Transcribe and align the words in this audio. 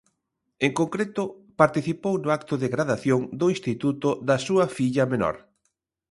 En 0.67 0.71
concreto, 0.79 1.23
participou 1.61 2.15
no 2.19 2.29
acto 2.37 2.53
de 2.61 2.71
gradación 2.75 3.21
do 3.39 3.47
instituto 3.55 4.09
da 4.27 4.37
súa 4.45 4.65
filla 4.77 5.03
menor. 5.13 5.35